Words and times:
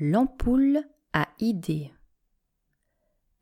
L'ampoule 0.00 0.80
à 1.12 1.28
idées. 1.38 1.92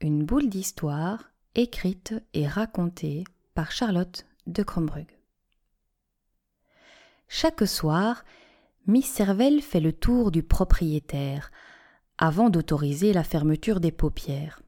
Une 0.03 0.23
boule 0.23 0.51
d'histoire 0.51 1.31
écrite 1.55 2.13
et 2.35 2.47
racontée 2.47 3.25
par 3.55 3.73
Charlotte 3.73 4.27
de 4.47 4.63
Crombrug. 4.63 5.07
Chaque 7.27 7.67
soir, 7.67 8.23
Miss 8.87 9.07
Servelle 9.07 9.63
fait 9.63 9.81
le 9.81 9.95
tour 9.95 10.31
du 10.31 10.43
propriétaire 10.43 11.51
avant 12.19 12.51
d'autoriser 12.51 13.15
la 13.15 13.25
fermeture 13.25 13.81
des 13.81 13.93
paupières. 13.93 14.61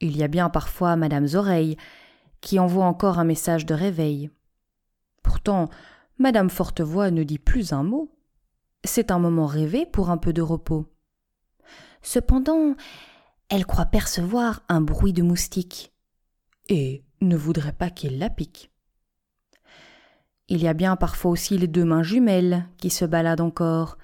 Il 0.00 0.14
y 0.14 0.22
a 0.22 0.28
bien 0.28 0.50
parfois 0.50 0.94
Madame's 0.96 1.36
oreille 1.36 1.78
qui 2.42 2.58
envoie 2.58 2.84
encore 2.84 3.18
un 3.18 3.24
message 3.24 3.64
de 3.64 3.72
réveil. 3.72 4.30
Pourtant, 5.22 5.70
Madame 6.18 6.50
Fortevoix 6.50 7.10
ne 7.10 7.22
dit 7.22 7.38
plus 7.38 7.72
un 7.72 7.82
mot. 7.82 8.14
C'est 8.84 9.10
un 9.10 9.18
moment 9.18 9.46
rêvé 9.46 9.86
pour 9.86 10.10
un 10.10 10.18
peu 10.18 10.34
de 10.34 10.42
repos. 10.42 10.86
Cependant, 12.02 12.76
elle 13.48 13.64
croit 13.64 13.86
percevoir 13.86 14.62
un 14.68 14.82
bruit 14.82 15.14
de 15.14 15.22
moustique 15.22 15.92
et 16.68 17.02
ne 17.22 17.36
voudrait 17.36 17.72
pas 17.72 17.88
qu'il 17.88 18.18
la 18.18 18.28
pique. 18.28 18.70
Il 20.48 20.62
y 20.62 20.68
a 20.68 20.74
bien 20.74 20.96
parfois 20.96 21.30
aussi 21.30 21.56
les 21.56 21.66
deux 21.66 21.86
mains 21.86 22.02
jumelles 22.02 22.66
qui 22.76 22.90
se 22.90 23.06
baladent 23.06 23.40
encore 23.40 23.96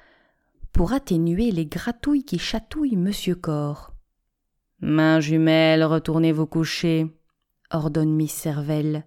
pour 0.73 0.95
atténuer 0.95 1.51
les 1.51 1.67
gratouilles 1.67 2.25
qui 2.25 2.39
chatouillent 2.39 2.97
Monsieur 2.97 3.35
Corps. 3.35 3.93
Mains 4.81 5.21
jumelles, 5.21 5.85
retournez 5.85 6.33
vous 6.33 6.47
coucher, 6.47 7.15
ordonne 7.71 8.15
Miss 8.15 8.33
Cervelle. 8.33 9.05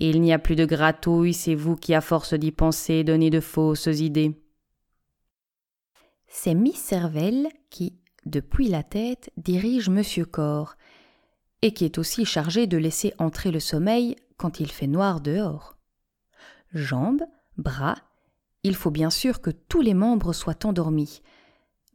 Il 0.00 0.22
n'y 0.22 0.32
a 0.32 0.38
plus 0.38 0.56
de 0.56 0.64
gratouilles, 0.64 1.34
c'est 1.34 1.54
vous 1.54 1.76
qui, 1.76 1.94
à 1.94 2.00
force 2.00 2.32
d'y 2.32 2.52
penser, 2.52 3.04
donnez 3.04 3.28
de 3.28 3.40
fausses 3.40 3.86
idées 3.86 4.40
c'est 6.38 6.54
Miss 6.54 6.76
Cervelle 6.76 7.48
qui, 7.70 7.94
depuis 8.26 8.68
la 8.68 8.82
tête, 8.82 9.30
dirige 9.38 9.88
Monsieur 9.88 10.26
Corps, 10.26 10.76
et 11.62 11.72
qui 11.72 11.86
est 11.86 11.96
aussi 11.96 12.26
chargé 12.26 12.66
de 12.66 12.76
laisser 12.76 13.14
entrer 13.18 13.50
le 13.50 13.58
sommeil 13.58 14.16
quand 14.36 14.60
il 14.60 14.70
fait 14.70 14.86
noir 14.86 15.22
dehors. 15.22 15.78
Jambes, 16.74 17.24
bras, 17.56 17.96
il 18.64 18.76
faut 18.76 18.90
bien 18.90 19.08
sûr 19.08 19.40
que 19.40 19.48
tous 19.50 19.80
les 19.80 19.94
membres 19.94 20.34
soient 20.34 20.66
endormis, 20.66 21.22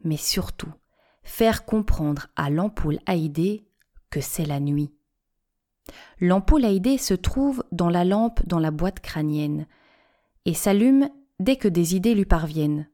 mais 0.03 0.17
surtout 0.17 0.73
faire 1.21 1.63
comprendre 1.63 2.27
à 2.35 2.49
l'ampoule 2.49 2.97
Haïdé 3.05 3.67
que 4.09 4.21
c'est 4.21 4.47
la 4.47 4.59
nuit. 4.59 4.91
L'ampoule 6.19 6.65
Haïdé 6.65 6.97
se 6.97 7.13
trouve 7.13 7.63
dans 7.71 7.89
la 7.91 8.05
lampe 8.05 8.41
dans 8.47 8.59
la 8.59 8.71
boîte 8.71 9.01
crânienne 9.01 9.67
et 10.45 10.55
s'allume 10.55 11.09
dès 11.39 11.57
que 11.57 11.67
des 11.67 11.95
idées 11.95 12.15
lui 12.15 12.25
parviennent. 12.25 12.90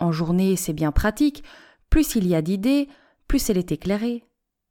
En 0.00 0.12
journée, 0.12 0.56
c'est 0.56 0.72
bien 0.72 0.92
pratique. 0.92 1.42
Plus 1.90 2.14
il 2.14 2.26
y 2.26 2.34
a 2.34 2.42
d'idées, 2.42 2.88
plus 3.26 3.50
elle 3.50 3.58
est 3.58 3.72
éclairée. 3.72 4.24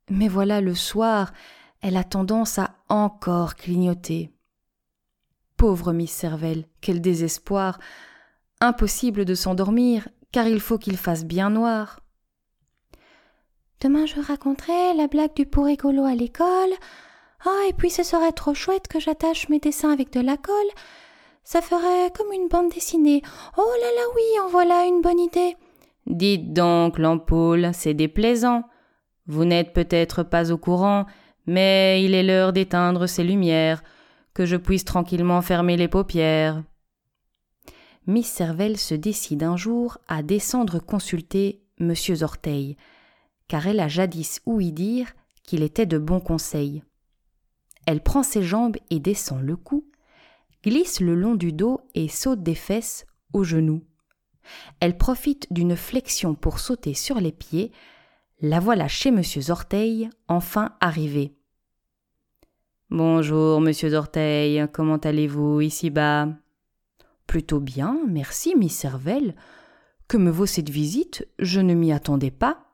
Mais 0.09 0.28
voilà, 0.28 0.61
le 0.61 0.73
soir, 0.73 1.33
elle 1.81 1.97
a 1.97 2.03
tendance 2.03 2.59
à 2.59 2.75
encore 2.89 3.55
clignoter. 3.55 4.31
Pauvre 5.58 5.92
Miss 5.92 6.11
Cervelle, 6.11 6.66
quel 6.81 7.02
désespoir. 7.02 7.80
Impossible 8.61 9.25
de 9.25 9.36
s'endormir, 9.36 10.08
car 10.31 10.48
il 10.48 10.59
faut 10.59 10.78
qu'il 10.78 10.98
fasse 10.98 11.25
bien 11.25 11.50
noir. 11.50 12.00
Demain 13.81 14.05
je 14.05 14.20
raconterai 14.20 14.94
la 14.95 15.08
blague 15.08 15.36
du 15.36 15.45
pour 15.45 15.67
écolo 15.67 16.05
à 16.05 16.16
l'école. 16.16 16.72
Ah, 17.45 17.66
et 17.70 17.73
puis 17.73 17.92
ce 17.92 18.03
serait 18.03 18.31
trop 18.31 18.55
chouette 18.55 18.88
que 18.88 19.00
j'attache 19.00 19.50
mes 19.50 19.59
dessins 19.59 19.92
avec 19.92 20.11
de 20.11 20.20
la 20.20 20.38
colle. 20.38 20.55
Ça 21.50 21.62
ferait 21.62 22.12
comme 22.14 22.34
une 22.34 22.50
bande 22.50 22.73
dessinée. 22.73 23.22
Oh 23.58 23.72
là 23.80 23.88
là 23.95 24.02
oui, 24.14 24.22
en 24.44 24.50
voilà 24.50 24.84
une 24.84 25.02
bonne 25.02 25.17
idée. 25.17 25.56
Dites 26.06 26.52
donc, 26.52 27.00
l'ampoule, 27.00 27.70
c'est 27.73 27.94
déplaisant. 27.94 28.64
Vous 29.28 29.45
n'êtes 29.45 29.72
peut-être 29.72 30.23
pas 30.23 30.52
au 30.52 30.58
courant, 30.58 31.06
mais 31.45 32.04
il 32.04 32.16
est 32.16 32.23
l'heure 32.23 32.52
d'éteindre 32.52 33.08
ces 33.08 33.23
lumières, 33.23 33.82
que 34.33 34.45
je 34.45 34.58
puisse 34.58 34.83
tranquillement 34.83 35.42
fermer 35.42 35.77
les 35.77 35.88
paupières. 35.88 36.61
Miss 38.08 38.27
Cervelle 38.27 38.77
se 38.77 38.95
décide 38.95 39.44
un 39.44 39.55
jour 39.55 40.00
à 40.10 40.23
descendre 40.23 40.80
consulter 40.80 41.61
Monsieur 41.80 42.23
Orteil, 42.23 42.76
car 43.48 43.67
elle 43.67 43.80
a 43.80 43.88
jadis 43.88 44.42
ouï 44.45 44.73
dire 44.73 45.14
qu'il 45.44 45.64
était 45.64 45.86
de 45.86 45.98
bons 45.98 46.20
conseils. 46.20 46.83
Elle 47.86 48.04
prend 48.04 48.23
ses 48.23 48.44
jambes 48.44 48.76
et 48.89 49.00
descend 49.00 49.39
le 49.39 49.55
cou, 49.55 49.86
glisse 50.67 51.00
le 51.00 51.16
long 51.16 51.36
du 51.36 51.54
dos 51.54 51.80
et 51.95 52.10
saute 52.10 52.44
des 52.44 52.54
fesses 52.54 53.05
aux 53.32 53.45
genoux. 53.45 53.86
Elle 54.82 54.98
profite 54.98 55.48
d'une 55.50 55.78
flexion 55.78 56.36
pour 56.36 56.60
sauter 56.60 56.94
sur 56.94 57.22
les 57.22 57.32
pieds. 57.32 57.72
La 58.42 58.60
voilà 58.60 58.89
chez 58.89 59.11
Monsieur 59.11 59.50
Orteil, 59.50 60.10
enfin 60.27 60.76
arrivé. 60.82 61.33
Bonjour, 62.89 63.61
Monsieur 63.61 63.94
Orteil, 63.94 64.67
comment 64.73 64.98
allez-vous 64.98 65.61
ici-bas? 65.61 66.27
Plutôt 67.27 67.61
bien, 67.61 67.98
merci, 68.06 68.54
Miss 68.58 68.76
Cervelle. 68.76 69.36
Que 70.10 70.17
me 70.17 70.32
vaut 70.32 70.45
cette 70.45 70.70
visite? 70.70 71.26
Je 71.39 71.61
ne 71.61 71.76
m'y 71.76 71.94
attendais 71.94 72.32
pas. 72.32 72.66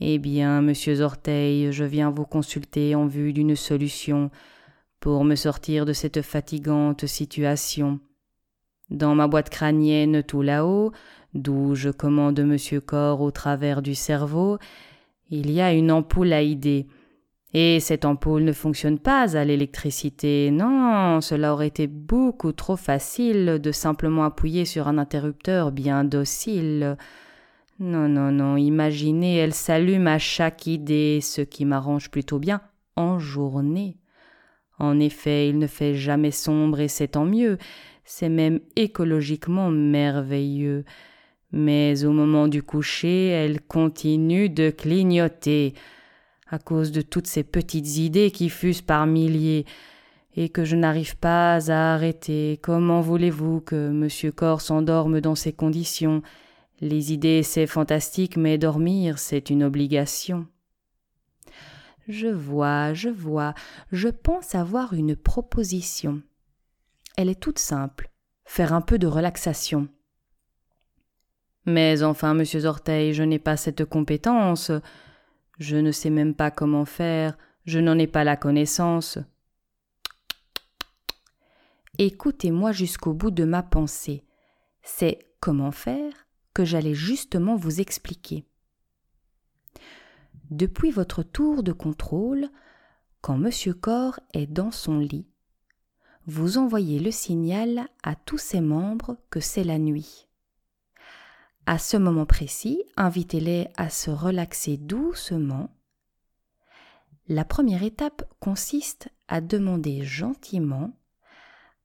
Eh 0.00 0.18
bien, 0.18 0.60
Monsieur 0.60 1.00
Orteil, 1.00 1.72
je 1.72 1.84
viens 1.84 2.10
vous 2.10 2.26
consulter 2.26 2.94
en 2.94 3.06
vue 3.06 3.32
d'une 3.32 3.56
solution 3.56 4.30
pour 5.00 5.24
me 5.24 5.34
sortir 5.34 5.84
de 5.84 5.92
cette 5.92 6.22
fatigante 6.22 7.06
situation. 7.06 8.00
Dans 8.90 9.14
ma 9.14 9.28
boîte 9.28 9.50
crânienne 9.50 10.22
tout 10.22 10.42
là-haut, 10.42 10.92
d'où 11.34 11.74
je 11.74 11.90
commande 11.90 12.40
Monsieur 12.40 12.80
Corps 12.80 13.20
au 13.20 13.30
travers 13.30 13.82
du 13.82 13.94
cerveau, 13.94 14.58
il 15.30 15.50
y 15.50 15.60
a 15.60 15.72
une 15.72 15.92
ampoule 15.92 16.32
à 16.32 16.42
idées. 16.42 16.86
Et 17.54 17.80
cette 17.80 18.04
ampoule 18.04 18.44
ne 18.44 18.52
fonctionne 18.52 18.98
pas 18.98 19.36
à 19.36 19.44
l'électricité. 19.44 20.50
Non, 20.50 21.20
cela 21.20 21.54
aurait 21.54 21.68
été 21.68 21.86
beaucoup 21.86 22.52
trop 22.52 22.76
facile 22.76 23.58
de 23.62 23.72
simplement 23.72 24.24
appuyer 24.24 24.64
sur 24.64 24.86
un 24.86 24.98
interrupteur 24.98 25.72
bien 25.72 26.04
docile. 26.04 26.96
Non, 27.78 28.08
non, 28.08 28.32
non, 28.32 28.56
imaginez, 28.56 29.36
elle 29.36 29.54
s'allume 29.54 30.08
à 30.08 30.18
chaque 30.18 30.66
idée, 30.66 31.20
ce 31.22 31.40
qui 31.40 31.64
m'arrange 31.64 32.10
plutôt 32.10 32.38
bien 32.38 32.60
en 32.96 33.18
journée. 33.18 33.96
En 34.78 35.00
effet, 35.00 35.48
il 35.48 35.58
ne 35.58 35.66
fait 35.66 35.94
jamais 35.94 36.30
sombre 36.30 36.80
et 36.80 36.88
c'est 36.88 37.08
tant 37.08 37.24
mieux, 37.24 37.58
c'est 38.04 38.28
même 38.28 38.60
écologiquement 38.76 39.70
merveilleux. 39.70 40.84
Mais 41.50 42.04
au 42.04 42.12
moment 42.12 42.46
du 42.46 42.62
coucher, 42.62 43.28
elle 43.28 43.60
continue 43.60 44.48
de 44.48 44.70
clignoter, 44.70 45.74
à 46.50 46.58
cause 46.58 46.92
de 46.92 47.00
toutes 47.00 47.26
ces 47.26 47.42
petites 47.42 47.96
idées 47.96 48.30
qui 48.30 48.48
fusent 48.48 48.82
par 48.82 49.06
milliers, 49.06 49.64
et 50.36 50.50
que 50.50 50.64
je 50.64 50.76
n'arrive 50.76 51.16
pas 51.16 51.58
à 51.70 51.94
arrêter. 51.94 52.58
Comment 52.62 53.00
voulez-vous 53.00 53.60
que 53.60 53.90
M. 53.90 54.32
Corr 54.32 54.60
s'endorme 54.60 55.20
dans 55.20 55.34
ces 55.34 55.52
conditions? 55.52 56.22
Les 56.80 57.12
idées, 57.12 57.42
c'est 57.42 57.66
fantastique, 57.66 58.36
mais 58.36 58.56
dormir, 58.56 59.18
c'est 59.18 59.50
une 59.50 59.64
obligation. 59.64 60.46
Je 62.08 62.28
vois, 62.28 62.94
je 62.94 63.10
vois, 63.10 63.52
je 63.92 64.08
pense 64.08 64.54
avoir 64.54 64.94
une 64.94 65.14
proposition. 65.14 66.22
Elle 67.18 67.28
est 67.28 67.38
toute 67.38 67.58
simple. 67.58 68.10
Faire 68.46 68.72
un 68.72 68.80
peu 68.80 68.98
de 68.98 69.06
relaxation. 69.06 69.88
Mais 71.66 72.02
enfin, 72.02 72.32
monsieur 72.32 72.64
Orteil, 72.64 73.12
je 73.12 73.22
n'ai 73.22 73.38
pas 73.38 73.58
cette 73.58 73.84
compétence. 73.84 74.72
Je 75.58 75.76
ne 75.76 75.92
sais 75.92 76.08
même 76.08 76.34
pas 76.34 76.50
comment 76.50 76.86
faire, 76.86 77.36
je 77.66 77.78
n'en 77.78 77.98
ai 77.98 78.06
pas 78.06 78.24
la 78.24 78.38
connaissance. 78.38 79.18
Écoutez-moi 81.98 82.72
jusqu'au 82.72 83.12
bout 83.12 83.30
de 83.30 83.44
ma 83.44 83.62
pensée. 83.62 84.24
C'est 84.82 85.18
comment 85.40 85.72
faire 85.72 86.12
que 86.54 86.64
j'allais 86.64 86.94
justement 86.94 87.56
vous 87.56 87.82
expliquer. 87.82 88.46
Depuis 90.50 90.90
votre 90.90 91.22
tour 91.22 91.62
de 91.62 91.72
contrôle, 91.72 92.48
quand 93.20 93.36
Monsieur 93.36 93.74
Corps 93.74 94.18
est 94.32 94.46
dans 94.46 94.70
son 94.70 94.98
lit, 94.98 95.26
vous 96.26 96.56
envoyez 96.56 97.00
le 97.00 97.10
signal 97.10 97.88
à 98.02 98.14
tous 98.14 98.38
ses 98.38 98.60
membres 98.60 99.16
que 99.30 99.40
c'est 99.40 99.64
la 99.64 99.78
nuit. 99.78 100.26
À 101.66 101.78
ce 101.78 101.98
moment 101.98 102.24
précis, 102.24 102.82
invitez-les 102.96 103.68
à 103.76 103.90
se 103.90 104.10
relaxer 104.10 104.78
doucement. 104.78 105.68
La 107.28 107.44
première 107.44 107.82
étape 107.82 108.22
consiste 108.40 109.10
à 109.26 109.42
demander 109.42 110.02
gentiment 110.02 110.92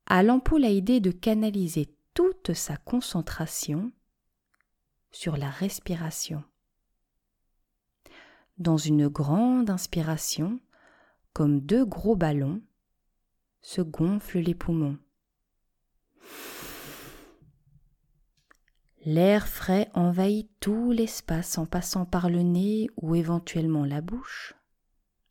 à 0.06 0.24
l'ampoule 0.24 0.64
à 0.64 0.70
idée 0.70 1.02
de 1.02 1.12
canaliser 1.12 1.94
toute 2.14 2.54
sa 2.54 2.78
concentration 2.78 3.92
sur 5.12 5.36
la 5.36 5.50
respiration 5.50 6.44
dans 8.58 8.78
une 8.78 9.08
grande 9.08 9.70
inspiration, 9.70 10.60
comme 11.34 11.60
deux 11.60 11.86
gros 11.86 12.16
ballons, 12.16 12.62
se 13.62 13.82
gonflent 13.82 14.40
les 14.40 14.56
poumons. 14.56 14.98
L'air 19.06 19.48
frais 19.48 19.90
envahit 19.94 20.50
tout 20.62 20.92
l'espace 20.92 21.58
en 21.58 21.66
passant 21.66 22.06
par 22.06 22.30
le 22.30 22.42
nez 22.42 22.90
ou 22.96 23.16
éventuellement 23.16 23.84
la 23.84 24.00
bouche. 24.00 24.54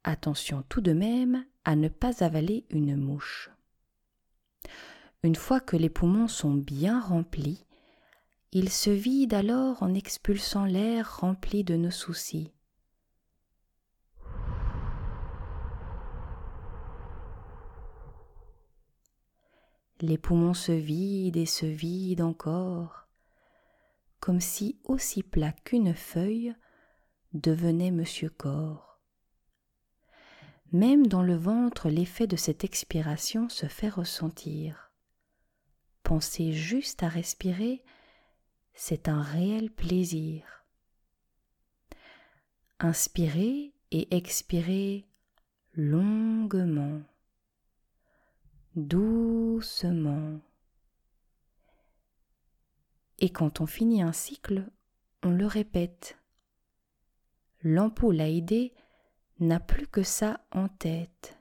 Attention 0.05 0.63
tout 0.69 0.81
de 0.81 0.93
même 0.93 1.47
à 1.65 1.77
ne 1.77 1.89
pas 1.89 2.23
avaler 2.23 2.67
une 2.71 2.97
mouche. 2.97 3.51
Une 5.23 5.37
fois 5.37 5.61
que 5.61 5.77
les 5.77 5.89
poumons 5.89 6.29
sont 6.29 6.55
bien 6.55 7.01
remplis, 7.01 7.65
ils 8.51 8.71
se 8.71 8.91
vident 8.91 9.37
alors 9.37 9.83
en 9.83 9.95
expulsant 9.95 10.67
l'air 10.67 11.21
rempli 11.21 11.65
de 11.65 11.77
nos 11.77 11.91
soucis. 11.91 12.53
Les 20.05 20.19
poumons 20.19 20.53
se 20.53 20.73
vident 20.73 21.39
et 21.41 21.47
se 21.47 21.65
vident 21.65 22.31
encore, 22.31 23.07
comme 24.19 24.41
si 24.41 24.81
aussi 24.83 25.23
plat 25.23 25.53
qu'une 25.53 25.95
feuille 25.95 26.57
devenait 27.35 27.93
Monsieur 27.93 28.29
Corps. 28.29 29.01
Même 30.73 31.07
dans 31.07 31.23
le 31.23 31.37
ventre, 31.37 31.89
l'effet 31.89 32.27
de 32.27 32.35
cette 32.35 32.65
expiration 32.65 33.49
se 33.49 33.67
fait 33.67 33.91
ressentir. 33.91 34.91
Pensez 36.03 36.53
juste 36.53 37.05
à 37.05 37.09
respirer, 37.09 37.85
c'est 38.75 39.09
un 39.09 39.23
réel 39.23 39.71
plaisir. 39.71 40.65
Inspirez 42.81 43.73
et 43.93 44.17
expirez 44.17 45.07
longuement 45.75 47.03
doucement. 48.75 50.41
Et 53.19 53.31
quand 53.31 53.61
on 53.61 53.67
finit 53.67 54.03
un 54.03 54.13
cycle, 54.13 54.71
on 55.23 55.31
le 55.31 55.47
répète. 55.47 56.19
L'ampoule 57.63 58.21
à 58.21 58.29
n'a 59.39 59.61
plus 59.61 59.87
que 59.87 60.03
ça 60.03 60.41
en 60.51 60.69
tête. 60.69 61.39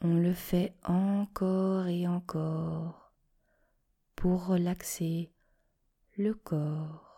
On 0.00 0.16
le 0.16 0.32
fait 0.32 0.74
encore 0.84 1.86
et 1.86 2.06
encore 2.08 3.12
pour 4.16 4.46
relaxer 4.46 5.32
le 6.16 6.34
corps. 6.34 7.11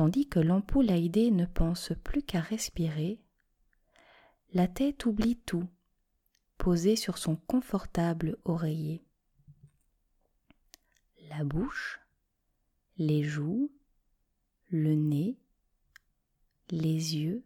Tandis 0.00 0.26
que 0.26 0.40
l'ampoule 0.40 0.88
à 0.88 0.96
idées 0.96 1.30
ne 1.30 1.44
pense 1.44 1.92
plus 2.02 2.22
qu'à 2.22 2.40
respirer, 2.40 3.20
la 4.54 4.66
tête 4.66 5.04
oublie 5.04 5.36
tout, 5.36 5.68
posée 6.56 6.96
sur 6.96 7.18
son 7.18 7.36
confortable 7.36 8.38
oreiller. 8.46 9.04
La 11.28 11.44
bouche, 11.44 12.00
les 12.96 13.22
joues, 13.24 13.70
le 14.70 14.94
nez, 14.94 15.38
les 16.70 17.18
yeux. 17.18 17.44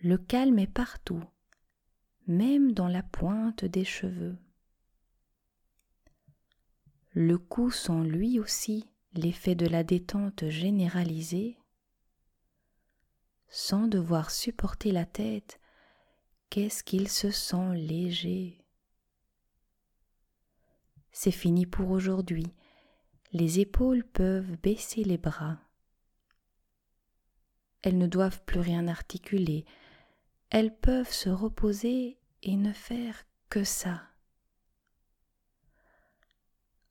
Le 0.00 0.18
calme 0.18 0.58
est 0.58 0.66
partout, 0.66 1.22
même 2.26 2.72
dans 2.72 2.88
la 2.88 3.04
pointe 3.04 3.64
des 3.64 3.84
cheveux. 3.84 4.36
Le 7.12 7.38
cou 7.38 7.70
sent 7.70 8.02
lui 8.02 8.40
aussi 8.40 8.90
l'effet 9.14 9.54
de 9.54 9.66
la 9.66 9.82
détente 9.82 10.48
généralisée, 10.48 11.58
sans 13.48 13.88
devoir 13.88 14.30
supporter 14.30 14.92
la 14.92 15.06
tête, 15.06 15.60
qu'est-ce 16.50 16.82
qu'il 16.82 17.08
se 17.08 17.30
sent 17.30 17.74
léger. 17.74 18.64
C'est 21.12 21.30
fini 21.30 21.66
pour 21.66 21.90
aujourd'hui, 21.90 22.52
les 23.32 23.60
épaules 23.60 24.04
peuvent 24.04 24.56
baisser 24.62 25.04
les 25.04 25.18
bras. 25.18 25.58
Elles 27.82 27.98
ne 27.98 28.06
doivent 28.06 28.42
plus 28.44 28.60
rien 28.60 28.88
articuler, 28.88 29.64
elles 30.50 30.74
peuvent 30.74 31.12
se 31.12 31.28
reposer 31.28 32.18
et 32.42 32.56
ne 32.56 32.72
faire 32.72 33.24
que 33.50 33.64
ça. 33.64 34.07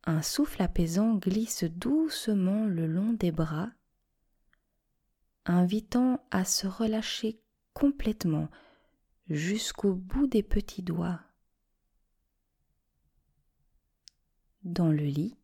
Un 0.09 0.21
souffle 0.21 0.61
apaisant 0.61 1.15
glisse 1.15 1.65
doucement 1.65 2.65
le 2.65 2.87
long 2.87 3.11
des 3.11 3.33
bras, 3.33 3.69
invitant 5.45 6.25
à 6.31 6.45
se 6.45 6.65
relâcher 6.65 7.41
complètement 7.73 8.47
jusqu'au 9.29 9.93
bout 9.93 10.25
des 10.27 10.43
petits 10.43 10.81
doigts. 10.81 11.19
Dans 14.63 14.93
le 14.93 15.03
lit, 15.03 15.35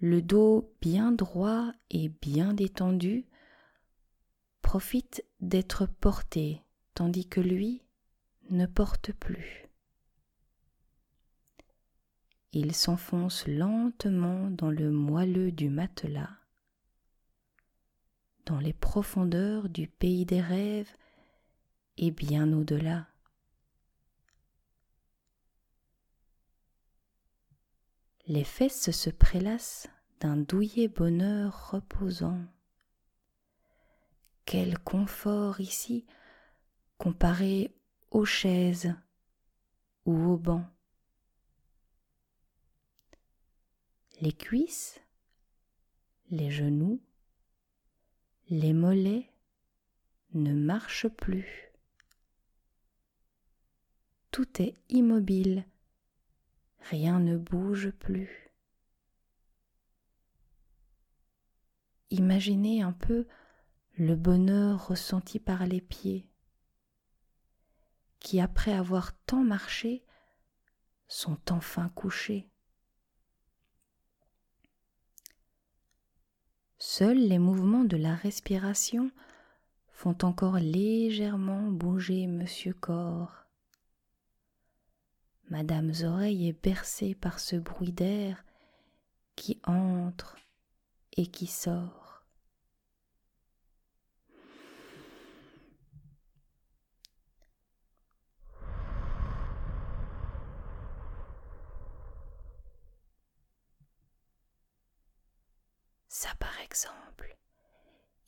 le 0.00 0.22
dos 0.22 0.74
bien 0.80 1.12
droit 1.12 1.72
et 1.90 2.08
bien 2.08 2.54
détendu 2.54 3.26
profite 4.62 5.26
d'être 5.40 5.84
porté 5.84 6.62
tandis 6.94 7.28
que 7.28 7.42
lui 7.42 7.82
ne 8.48 8.64
porte 8.64 9.12
plus. 9.12 9.68
Il 12.52 12.74
s'enfonce 12.74 13.46
lentement 13.46 14.50
dans 14.50 14.70
le 14.70 14.90
moelleux 14.90 15.52
du 15.52 15.70
matelas, 15.70 16.30
dans 18.44 18.60
les 18.60 18.74
profondeurs 18.74 19.70
du 19.70 19.88
pays 19.88 20.26
des 20.26 20.42
rêves 20.42 20.94
et 21.96 22.10
bien 22.10 22.52
au-delà. 22.52 23.06
Les 28.26 28.44
fesses 28.44 28.90
se 28.90 29.10
prélassent 29.10 29.88
d'un 30.20 30.36
douillet 30.36 30.88
bonheur 30.88 31.70
reposant. 31.70 32.38
Quel 34.44 34.78
confort 34.78 35.60
ici 35.60 36.06
comparé 36.98 37.74
aux 38.10 38.24
chaises 38.24 38.94
ou 40.04 40.14
aux 40.32 40.36
bancs. 40.36 40.66
Les 44.22 44.32
cuisses, 44.32 45.00
les 46.30 46.52
genoux, 46.52 47.02
les 48.50 48.72
mollets 48.72 49.28
ne 50.34 50.54
marchent 50.54 51.08
plus. 51.08 51.72
Tout 54.30 54.62
est 54.62 54.74
immobile, 54.90 55.66
rien 56.88 57.18
ne 57.18 57.36
bouge 57.36 57.90
plus. 57.90 58.52
Imaginez 62.10 62.80
un 62.80 62.92
peu 62.92 63.26
le 63.98 64.14
bonheur 64.14 64.86
ressenti 64.86 65.40
par 65.40 65.66
les 65.66 65.80
pieds, 65.80 66.30
qui 68.20 68.40
après 68.40 68.72
avoir 68.72 69.18
tant 69.24 69.42
marché 69.42 70.04
sont 71.08 71.40
enfin 71.50 71.88
couchés. 71.88 72.51
Seuls 76.84 77.28
les 77.28 77.38
mouvements 77.38 77.84
de 77.84 77.96
la 77.96 78.16
respiration 78.16 79.12
font 79.92 80.16
encore 80.22 80.56
légèrement 80.56 81.70
bouger 81.70 82.26
Monsieur 82.26 82.72
Corps. 82.72 83.46
Madame's 85.48 86.02
oreille 86.02 86.48
est 86.48 86.60
bercée 86.60 87.14
par 87.14 87.38
ce 87.38 87.54
bruit 87.54 87.92
d'air 87.92 88.44
qui 89.36 89.60
entre 89.64 90.36
et 91.16 91.28
qui 91.28 91.46
sort. 91.46 92.01
Ça 106.22 106.36
par 106.38 106.56
exemple, 106.60 107.36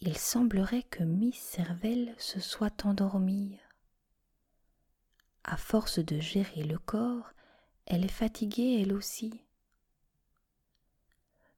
il 0.00 0.18
semblerait 0.18 0.82
que 0.82 1.04
Miss 1.04 1.36
Cervelle 1.36 2.12
se 2.18 2.40
soit 2.40 2.84
endormie. 2.86 3.56
À 5.44 5.56
force 5.56 6.00
de 6.00 6.18
gérer 6.18 6.64
le 6.64 6.76
corps, 6.76 7.30
elle 7.86 8.04
est 8.04 8.08
fatiguée 8.08 8.80
elle 8.82 8.92
aussi. 8.92 9.44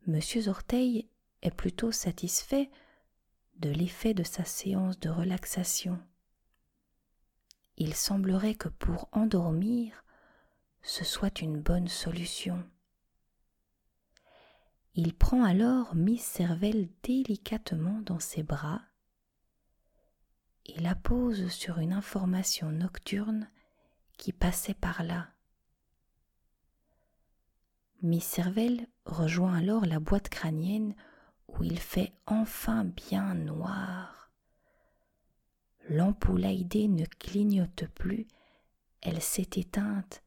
Monsieur 0.06 0.48
Orteil 0.48 1.08
est 1.40 1.56
plutôt 1.56 1.90
satisfait 1.90 2.70
de 3.54 3.70
l'effet 3.70 4.12
de 4.12 4.22
sa 4.22 4.44
séance 4.44 5.00
de 5.00 5.08
relaxation. 5.08 5.98
Il 7.78 7.94
semblerait 7.94 8.56
que 8.56 8.68
pour 8.68 9.08
endormir, 9.12 10.04
ce 10.82 11.02
soit 11.02 11.40
une 11.40 11.62
bonne 11.62 11.88
solution. 11.88 12.62
Il 14.98 15.12
prend 15.12 15.44
alors 15.44 15.94
Miss 15.94 16.24
Cervelle 16.24 16.88
délicatement 17.02 18.00
dans 18.00 18.18
ses 18.18 18.42
bras 18.42 18.80
et 20.64 20.80
la 20.80 20.94
pose 20.94 21.48
sur 21.48 21.80
une 21.80 21.92
information 21.92 22.70
nocturne 22.70 23.50
qui 24.16 24.32
passait 24.32 24.72
par 24.72 25.02
là. 25.02 25.28
Miss 28.00 28.24
Cervelle 28.24 28.88
rejoint 29.04 29.52
alors 29.52 29.84
la 29.84 30.00
boîte 30.00 30.30
crânienne 30.30 30.94
où 31.48 31.62
il 31.62 31.78
fait 31.78 32.14
enfin 32.24 32.86
bien 32.86 33.34
noir. 33.34 34.30
L'ampoule 35.90 36.46
aidée 36.46 36.88
ne 36.88 37.04
clignote 37.04 37.84
plus, 37.94 38.26
elle 39.02 39.20
s'est 39.20 39.50
éteinte, 39.56 40.22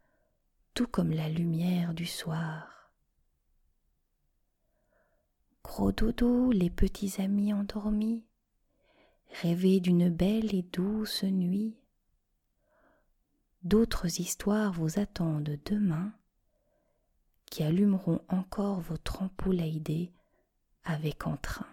tout 0.75 0.87
comme 0.87 1.11
la 1.11 1.27
lumière 1.27 1.95
du 1.95 2.05
soir. 2.05 2.78
Gros 5.69 5.91
dodo, 5.91 6.51
les 6.51 6.71
petits 6.71 7.21
amis 7.21 7.53
endormis, 7.53 8.25
rêvez 9.43 9.79
d'une 9.79 10.09
belle 10.09 10.55
et 10.55 10.63
douce 10.63 11.23
nuit. 11.23 11.77
D'autres 13.61 14.19
histoires 14.19 14.73
vous 14.73 14.97
attendent 14.97 15.59
demain 15.65 16.11
qui 17.45 17.61
allumeront 17.61 18.19
encore 18.29 18.79
votre 18.81 19.21
ampoule 19.21 19.61
aidée 19.61 20.11
avec 20.85 21.27
entrain. 21.27 21.67